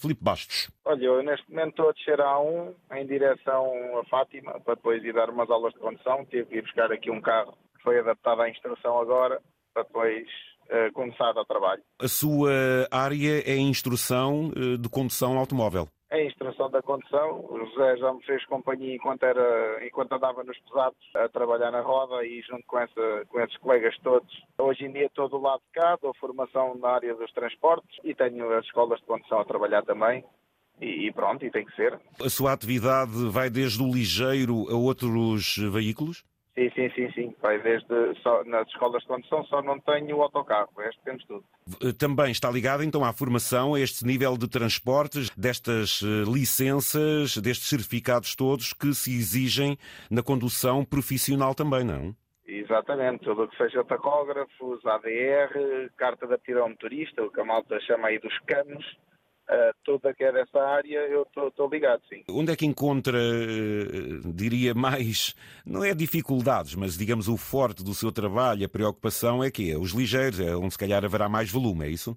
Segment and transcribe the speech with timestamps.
[0.00, 0.70] Filipe Bastos.
[0.84, 5.04] Olha, eu neste momento estou a descer a A1 em direção a Fátima para depois
[5.04, 6.24] ir dar umas aulas de condução.
[6.26, 9.40] Tive que ir buscar aqui um carro que foi adaptado à instrução agora
[9.74, 10.26] para depois
[10.66, 11.82] uh, começar a trabalho.
[12.00, 12.50] A sua
[12.90, 15.88] área é instrução uh, de condução automóvel?
[16.10, 17.44] A instrução da condução.
[17.48, 21.80] O José já me fez companhia enquanto, era, enquanto andava nos pesados a trabalhar na
[21.80, 24.30] roda e junto com, essa, com esses colegas todos.
[24.58, 28.14] Hoje em dia estou do lado de cá, dou formação na área dos transportes e
[28.14, 30.24] tenho as escolas de condução a trabalhar também.
[30.80, 32.00] E, e pronto, e tem que ser.
[32.24, 36.24] A sua atividade vai desde o ligeiro a outros veículos?
[36.54, 37.34] Sim, sim, sim, sim.
[37.40, 37.86] Vai desde
[38.22, 41.44] só, nas escolas de condução só não tenho o autocarro, o resto temos tudo.
[41.82, 47.36] Eh, também está ligado então à formação, a este nível de transportes, destas eh, licenças,
[47.36, 49.76] destes certificados todos que se exigem
[50.10, 52.14] na condução profissional também, não?
[52.46, 57.78] Exatamente, tudo o que seja tacógrafos, ADR, carta de aptidão motorista, o que a malta
[57.80, 58.84] chama aí dos canos,
[59.50, 62.22] uh, toda que é dessa área, eu estou ligado, sim.
[62.30, 65.34] Onde é que encontra, uh, diria mais,
[65.66, 69.76] não é dificuldades, mas digamos o forte do seu trabalho, a preocupação é que é
[69.76, 72.16] os ligeiros, é onde se calhar haverá mais volume, é isso?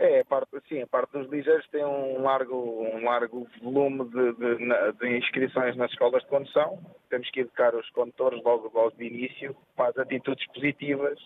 [0.00, 4.32] É, a parte, sim, a parte dos ligeiros tem um largo, um largo volume de,
[4.34, 6.78] de, de, inscrições nas escolas de condução.
[7.10, 11.18] Temos que educar os condutores logo, logo de início para as atitudes positivas.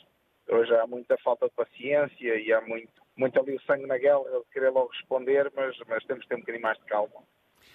[0.49, 4.23] Hoje há muita falta de paciência e há muito, muito ali o sangue na guerra
[4.25, 7.23] de querer logo responder, mas, mas temos que ter um bocadinho mais de calma.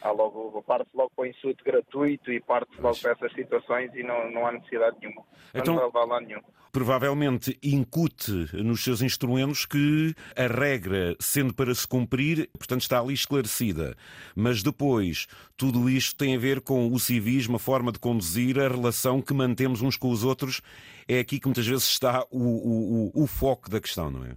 [0.01, 4.03] Há logo, parte logo para o insulto gratuito e parte logo para essas situações e
[4.03, 5.23] não, não há necessidade nenhuma.
[5.53, 6.41] Então, não vai lá nenhum.
[6.71, 13.15] Provavelmente incute nos seus instrumentos que a regra, sendo para se cumprir, portanto está ali
[13.15, 13.95] esclarecida.
[14.35, 18.67] Mas depois, tudo isto tem a ver com o civismo, a forma de conduzir, a
[18.67, 20.61] relação que mantemos uns com os outros.
[21.07, 24.35] É aqui que muitas vezes está o, o, o, o foco da questão, não é?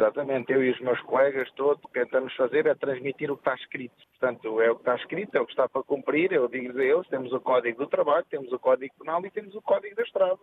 [0.00, 3.94] Exatamente, eu e os meus colegas todos tentamos fazer é transmitir o que está escrito.
[4.18, 6.82] Portanto, é o que está escrito, é o que está para cumprir, eu digo a
[6.82, 10.02] eles, temos o Código do Trabalho, temos o Código Penal e temos o Código da
[10.02, 10.38] Estrada.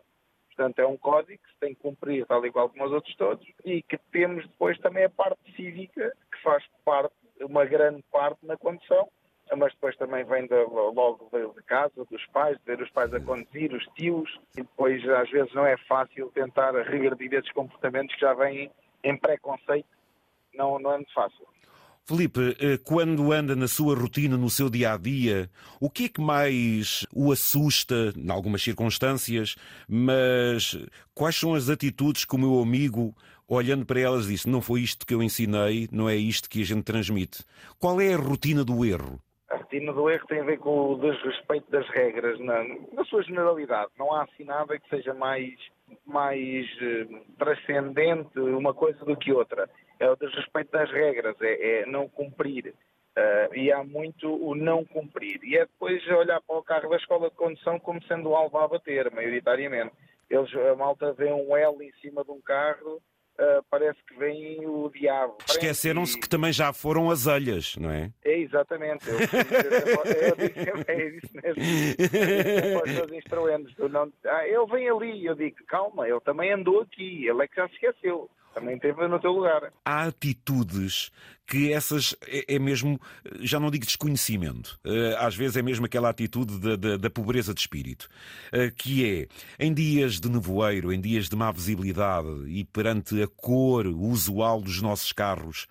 [0.56, 3.16] Portanto, é um código que se tem que cumprir tal e qual como os outros
[3.16, 8.46] todos e que temos depois também a parte cívica, que faz parte, uma grande parte
[8.46, 9.10] na condução,
[9.56, 13.20] mas depois também vem de, logo de, casa, dos pais, de ver os pais a
[13.20, 18.22] conduzir, os tios, e depois às vezes não é fácil tentar regredir esses comportamentos que
[18.22, 18.72] já vêm
[19.04, 19.88] em preconceito
[20.54, 21.46] não, não é muito fácil.
[22.04, 25.50] Felipe, eh, quando anda na sua rotina, no seu dia a dia,
[25.80, 29.58] o que é que mais o assusta, em algumas circunstâncias,
[29.90, 30.74] mas
[31.14, 33.14] quais são as atitudes que o meu amigo,
[33.46, 36.66] olhando para elas, disse: Não foi isto que eu ensinei, não é isto que a
[36.66, 37.44] gente transmite?
[37.78, 39.20] Qual é a rotina do erro?
[39.50, 43.22] A rotina do erro tem a ver com o desrespeito das regras na, na sua
[43.22, 43.92] generalidade.
[44.00, 45.54] Não há assim nada que seja mais
[46.06, 49.70] mais eh, transcendente uma coisa do que outra.
[50.00, 52.74] É o desrespeito das regras, é, é não cumprir.
[53.18, 55.40] Uh, e há muito o não cumprir.
[55.44, 58.60] E é depois olhar para o carro da escola de condução como sendo o alvo
[58.60, 59.92] a bater, maioritariamente.
[60.30, 63.02] Eles, a malta vê um L em cima de um carro
[63.40, 65.38] uh, parece que vem o diabo.
[65.48, 66.22] Esqueceram-se e...
[66.22, 68.12] que também já foram as alhas, não é?
[68.24, 69.08] É, exatamente.
[69.08, 73.06] Eu, eu, é isso mesmo.
[73.06, 73.74] Os instrumentos.
[73.78, 74.12] Não...
[74.26, 75.26] Ah, ele vem ali.
[75.26, 77.28] Eu digo, calma, ele também andou aqui.
[77.28, 79.72] Ele é que já se esqueceu também esteve no teu lugar.
[79.86, 81.12] Há atitudes
[81.46, 83.00] que essas é, é, mesmo,
[83.40, 87.54] já não digo desconhecimento, eh, às vezes é mesmo aquela atitude da, da, da, pobreza
[87.54, 88.10] de espírito,
[88.52, 93.28] eh, que é, em dias de nevoeiro, em dias de má visibilidade e perante a
[93.28, 95.68] cor usual dos nossos carros,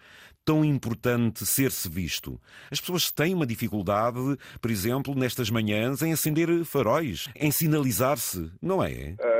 [0.46, 2.40] tão importante ser-se visto.
[2.70, 4.18] As pessoas têm uma dificuldade,
[4.60, 9.16] por exemplo, nestas manhãs, em acender faróis, em sinalizar-se, não é?
[9.18, 9.35] Uh,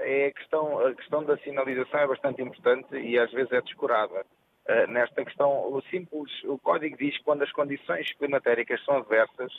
[0.00, 4.24] é a questão, a questão da sinalização é bastante importante e às vezes é descurada.
[4.68, 9.52] Uh, nesta questão, o simples, o código diz que quando as condições climatéricas são adversas,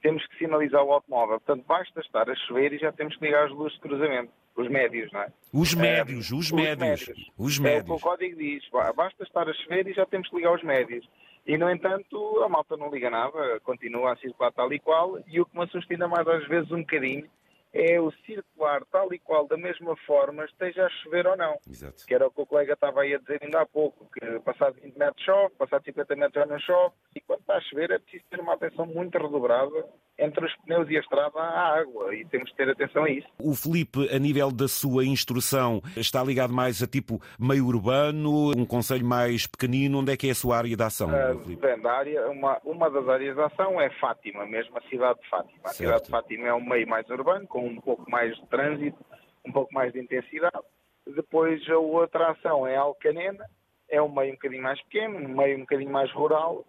[0.00, 1.40] temos que sinalizar o automóvel.
[1.40, 4.30] Portanto, basta estar a chover e já temos que ligar as luzes de cruzamento.
[4.56, 5.32] Os médios, não é?
[5.52, 7.30] Os médios, é, os, médios.
[7.36, 7.80] Os médios.
[7.80, 8.62] É o que o código diz.
[8.94, 11.08] Basta estar a chover e já temos que ligar os médios.
[11.46, 15.40] E, no entanto, a malta não liga nada, continua a circular tal e qual, e
[15.40, 17.28] o que me assusta ainda mais às vezes um bocadinho
[17.74, 21.58] é o circular tal e qual da mesma forma, esteja a chover ou não.
[21.68, 22.06] Exato.
[22.06, 24.76] Que era o que o colega estava aí a dizer ainda há pouco, que passado
[24.80, 27.98] 20 metros chove, passado 50 metros já não chove, e quando está a chover é
[27.98, 29.84] preciso ter uma atenção muito redobrada
[30.18, 33.26] entre os pneus e a estrada há água e temos de ter atenção a isso.
[33.40, 38.64] O Felipe, a nível da sua instrução, está ligado mais a tipo meio urbano, um
[38.64, 39.98] conselho mais pequenino?
[39.98, 41.66] Onde é que é a sua área de ação, uh, Felipe?
[41.88, 45.60] área, uma, uma das áreas de ação é Fátima, mesmo a cidade de Fátima.
[45.64, 48.98] A cidade de Fátima é um meio mais urbano, com um pouco mais de trânsito,
[49.44, 50.64] um pouco mais de intensidade.
[51.06, 53.44] Depois a outra ação é Alcanena,
[53.88, 56.64] é um meio um bocadinho mais pequeno, um meio um bocadinho mais rural,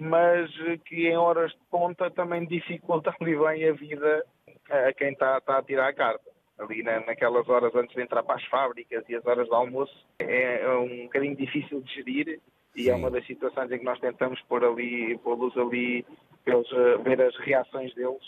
[0.00, 0.50] mas
[0.86, 4.24] que em horas de ponta também dificulta ali bem a vida
[4.70, 6.30] a quem está, está a tirar a carta.
[6.58, 9.94] Ali na, naquelas horas antes de entrar para as fábricas e as horas de almoço
[10.18, 12.40] é, é um bocadinho difícil de gerir
[12.74, 12.90] e Sim.
[12.90, 16.04] é uma das situações em que nós tentamos pôr ali, pô-los ali,
[16.44, 18.22] pelos, uh, ver as reações deles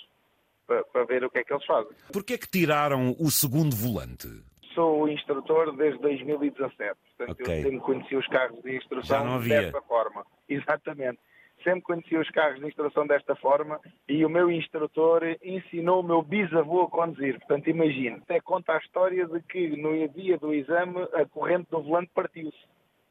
[0.66, 1.92] para, para, ver o que é que eles fazem.
[2.12, 4.28] Porquê é que tiraram o segundo volante?
[4.74, 7.58] Sou instrutor desde 2017, portanto okay.
[7.58, 10.26] eu sempre conheci os carros de instrução desta forma.
[10.48, 11.20] Exatamente
[11.62, 16.22] sempre conheci os carros de instrução desta forma e o meu instrutor ensinou o meu
[16.22, 17.38] bisavô a conduzir.
[17.38, 21.82] Portanto, imagine, até conta a história de que no dia do exame a corrente do
[21.82, 22.58] volante partiu-se.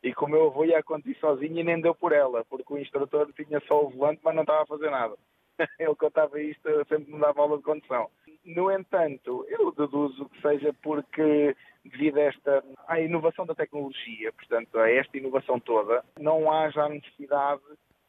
[0.03, 2.77] E como meu avô ia a conduzir sozinho e nem deu por ela, porque o
[2.77, 5.15] instrutor tinha só o volante, mas não estava a fazer nada.
[5.79, 8.09] Ele contava isto, sempre me dava aula de condução.
[8.43, 11.55] No entanto, eu deduzo que seja porque,
[11.85, 16.89] devido a esta à inovação da tecnologia, portanto, a esta inovação toda, não haja a
[16.89, 17.61] necessidade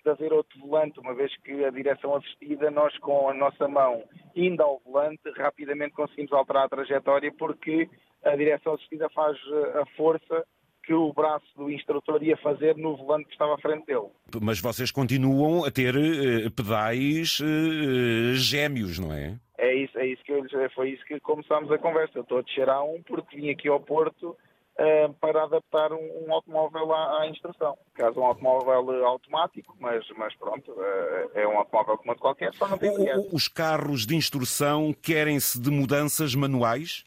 [0.02, 4.02] de haver outro volante, uma vez que a direção assistida, nós com a nossa mão
[4.34, 7.88] indo ao volante, rapidamente conseguimos alterar a trajetória porque
[8.25, 10.44] a direção assistida faz eh, a força
[10.84, 14.08] que o braço do instrutor ia fazer no volante que estava à frente dele.
[14.40, 19.38] Mas vocês continuam a ter uh, pedais uh, gêmeos, não é?
[19.58, 20.44] É isso, é isso que eu,
[20.75, 22.19] foi isso que começámos a conversa.
[22.19, 24.37] Eu estou a descer a um porque vim aqui ao Porto
[24.78, 27.76] uh, para adaptar um, um automóvel à, à, instrução.
[27.94, 32.69] Caso um automóvel automático, mas, mas pronto, uh, é um automóvel como outro qualquer, só
[32.69, 37.04] não tem o, Os carros de instrução querem-se de mudanças manuais?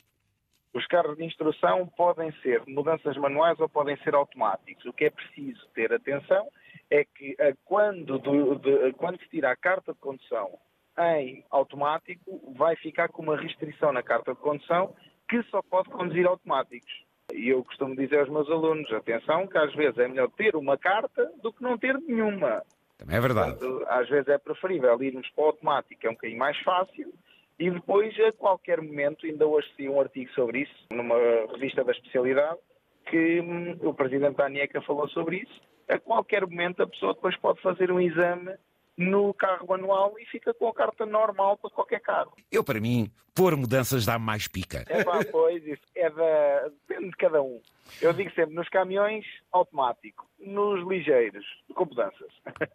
[0.73, 4.85] Os carros de instrução podem ser mudanças manuais ou podem ser automáticos.
[4.85, 6.47] O que é preciso ter atenção
[6.89, 10.59] é que quando, do, de, quando se tira a carta de condução
[10.99, 14.93] em automático, vai ficar com uma restrição na carta de condução
[15.29, 17.04] que só pode conduzir automáticos.
[17.35, 20.77] E eu costumo dizer aos meus alunos, atenção, que às vezes é melhor ter uma
[20.77, 22.63] carta do que não ter nenhuma.
[22.97, 23.59] Também é verdade.
[23.59, 27.13] Portanto, às vezes é preferível irmos para o automático, é um bocadinho mais fácil,
[27.57, 31.15] e depois, a qualquer momento, ainda hoje saiu um artigo sobre isso, numa
[31.53, 32.59] revista da especialidade,
[33.05, 35.61] que hum, o Presidente da ANIECA falou sobre isso.
[35.87, 38.55] A qualquer momento a pessoa depois pode fazer um exame
[38.97, 42.33] no carro manual e fica com a carta normal para qualquer carro.
[42.51, 44.85] Eu, para mim, pôr mudanças dá mais pica.
[44.87, 46.69] É pá, pois, isso é da...
[46.87, 47.61] depende de cada um.
[48.01, 50.27] Eu digo sempre, nos caminhões, automático.
[50.37, 52.27] Nos ligeiros, com mudanças.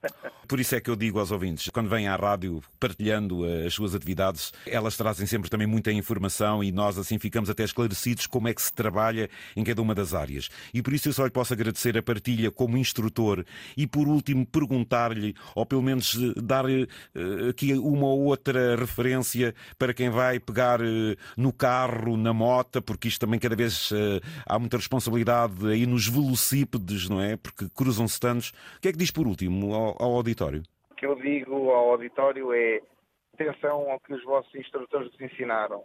[0.48, 3.74] Por isso é que eu digo aos ouvintes, quando vêm à rádio partilhando eh, as
[3.74, 8.48] suas atividades, elas trazem sempre também muita informação e nós assim ficamos até esclarecidos como
[8.48, 10.48] é que se trabalha em cada uma das áreas.
[10.72, 13.44] E por isso eu só lhe posso agradecer a partilha como instrutor
[13.76, 16.86] e por último perguntar-lhe, ou pelo menos eh, dar eh,
[17.50, 20.80] aqui uma ou outra referência para quem vai pegar
[21.36, 23.90] no carro, na moto, porque isto também cada vez
[24.46, 24.99] há muita responsabilidade
[25.70, 27.36] aí nos velocípedes, não é?
[27.36, 28.50] Porque cruzam-se tantos.
[28.76, 30.62] O que é que diz por último ao, ao auditório?
[30.90, 32.80] O que eu digo ao auditório é
[33.34, 35.82] atenção ao que os vossos instrutores nos ensinaram.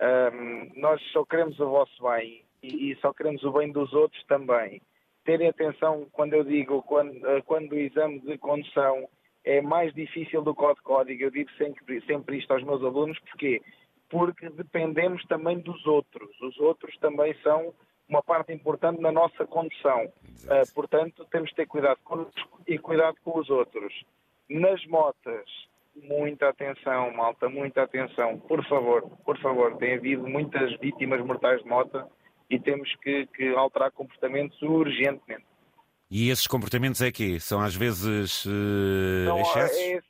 [0.00, 4.22] Um, nós só queremos o vosso bem e, e, só queremos o bem dos outros
[4.26, 4.80] também.
[5.24, 9.08] Terem atenção quando eu digo, quando, quando o exame de condução
[9.44, 12.82] é mais difícil do que o de código, eu digo sempre, sempre isto aos meus
[12.82, 13.60] alunos, porquê?
[14.08, 16.28] Porque dependemos também dos outros.
[16.40, 17.72] Os outros também são
[18.12, 20.04] uma parte importante na nossa condução.
[20.44, 23.90] Uh, portanto, temos de ter cuidado connosco e cuidado com os outros.
[24.50, 25.46] Nas motas,
[25.96, 28.38] muita atenção, malta, muita atenção.
[28.38, 32.04] Por favor, por favor, tem havido muitas vítimas mortais de moto
[32.50, 35.46] e temos que, que alterar comportamentos urgentemente.
[36.10, 38.50] E esses comportamentos é que São às vezes uh,
[39.24, 39.78] Não, excessos?
[39.78, 40.02] É,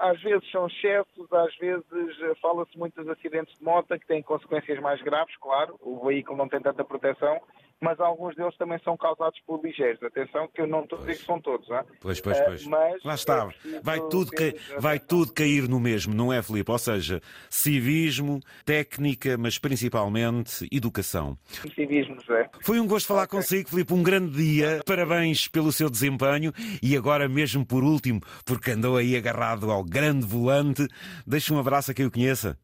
[0.00, 1.84] às vezes são excessos, às vezes
[2.22, 6.38] eh, fala-se muito dos acidentes de moto que têm consequências mais graves, claro, o veículo
[6.38, 7.38] não tem tanta proteção,
[7.80, 10.02] mas alguns deles também são causados por ligeiros.
[10.02, 11.68] Atenção que eu não estou a dizer que são todos.
[11.70, 11.82] Hein?
[12.00, 12.66] Pois, pois, pois.
[12.66, 13.48] Uh, mas Lá está.
[13.82, 14.44] Vai tudo, ca...
[14.78, 16.70] vai tudo cair no mesmo, não é, Filipe?
[16.70, 21.38] Ou seja, civismo, técnica, mas principalmente educação.
[21.74, 22.50] Civismo, José.
[22.62, 23.38] Foi um gosto falar okay.
[23.38, 23.94] consigo, Filipe.
[23.94, 24.80] Um grande dia.
[24.84, 26.52] Parabéns pelo seu desempenho.
[26.82, 30.86] E agora, mesmo por último, porque andou aí agarrado ao grande volante,
[31.26, 32.58] deixe um abraço a quem o conheça.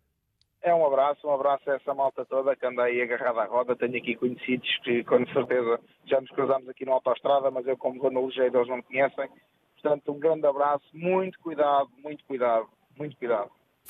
[0.67, 3.77] É um abraço, um abraço a essa malta toda que anda aí agarrada à roda.
[3.77, 8.01] Tenho aqui conhecidos que com certeza já nos cruzamos aqui na autostrada, mas eu como
[8.01, 9.29] vou no ligeiro eles não me conhecem.
[9.81, 12.67] Portanto, um grande abraço, muito cuidado, muito cuidado,
[12.99, 13.49] muito cuidado.